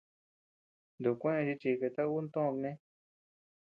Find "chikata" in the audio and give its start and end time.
1.61-2.01